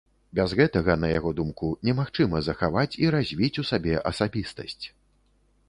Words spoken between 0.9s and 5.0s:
на яго думку, немагчыма захаваць і развіць у сабе асабістасць.